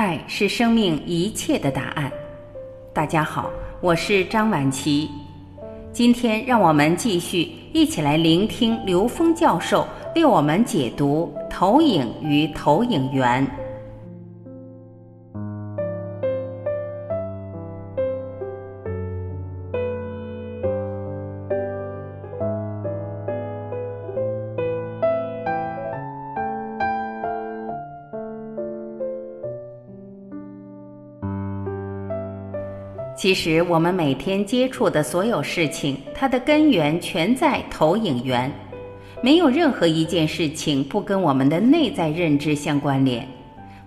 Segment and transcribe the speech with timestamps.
[0.00, 2.10] 爱是生命一切的答案。
[2.90, 3.50] 大家好，
[3.82, 5.10] 我是张晚琪。
[5.92, 9.86] 今天让我们继续一起来聆听刘峰教授
[10.16, 13.46] 为我们解读投影与投影源。
[33.16, 38.50] 其实，我们每天接触的所有事情，它的根源全在投影源。
[39.22, 43.28] 没有任何一件事情不跟我们的内在认知相关联。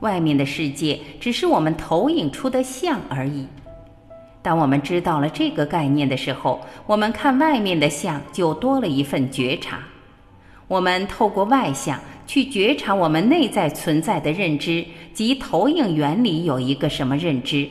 [0.00, 3.46] 外面的世界只是我们投影出的像而已。
[4.42, 9.78] 当我们知道了这个概念的时候，我们看外面的像就多了一份觉察。
[10.68, 14.84] 我们透过外相去觉察我们内在存在的认知
[15.14, 17.66] 及投影原理有一个什么认知。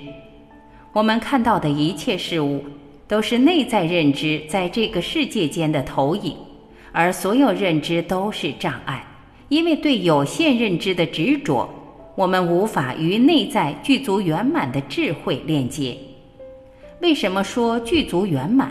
[0.94, 2.62] 我们看到的一切事物，
[3.08, 6.36] 都是内在认知在这个世界间的投影，
[6.92, 9.02] 而所有认知都是障碍，
[9.48, 11.70] 因为对有限认知的执着，
[12.16, 15.96] 我们无法与内在具足圆满的智慧链接。
[17.00, 18.70] 为什么说具足圆满？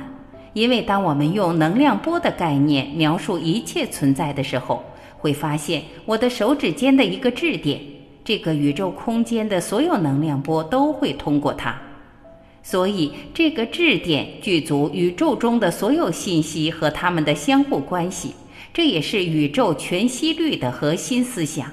[0.53, 4.85] 因为当我们用能量波的概念描述一切存在的时候，
[5.17, 7.81] 会发现我的手指间的一个质点，
[8.23, 11.75] 这个宇宙空间的所有能量波都会通过它。
[12.63, 18.35] 所以，这个质点具足宇宙中的所有信息和它们的相互关系，
[18.73, 21.67] 这也是宇宙全息律的核心思想。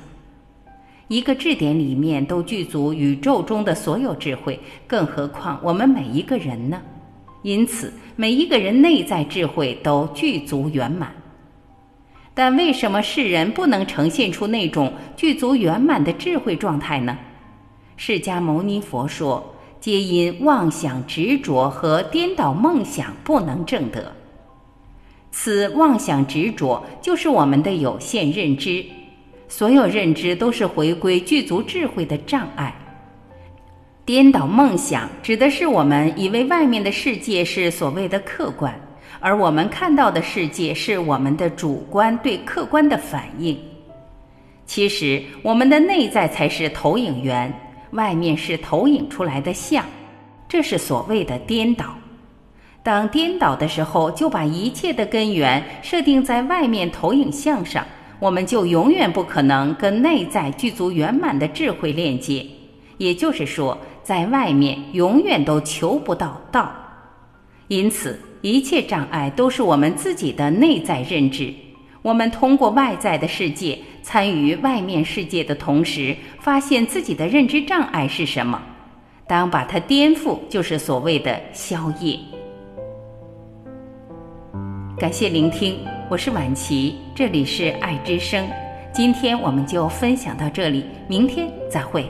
[1.09, 6.81] 一个质点里面都具足宇宙中的所有智慧，更何况我们每一个人呢？
[7.43, 11.13] 因此，每一个人内在智慧都具足圆满。
[12.33, 17.17] 但为什么世人不能呈现出那种具足圆满的智慧状态呢？
[17.97, 19.53] 释迦牟尼佛说。
[19.87, 24.11] 皆因妄想执着和颠倒梦想不能正得，
[25.31, 28.83] 此妄想执着就是我们的有限认知，
[29.47, 32.75] 所有认知都是回归具足智慧的障碍。
[34.03, 38.77] 颠倒梦想指的是我们以为外面的世界是所谓的客观，
[39.21, 43.57] 而我们看到的世界是我们的主观对客观的反应。
[44.65, 47.49] 其实我们的内在才是投影源。
[47.91, 49.85] 外面是投影出来的像，
[50.47, 51.85] 这是所谓的颠倒。
[52.83, 57.85] 当颠倒的时候，就把一切的根源设定在外面投影像上，
[58.19, 62.45] 我们就永远不可能跟内在具足圆满的智慧链接。
[62.97, 66.71] 也就是说，在外面永远都求不到道。
[67.67, 71.53] 因此，一切障碍都是我们自己的内在认知。
[72.07, 78.63] 我们通过外在的世界参与外面世界的同时，发现自己的认知障碍是什么。
[79.27, 82.17] 当把它颠覆，就是所谓的消业。
[84.97, 85.79] 感谢聆听，
[86.09, 88.47] 我是晚琪，这里是爱之声。
[88.93, 92.09] 今天我们就分享到这里，明天再会。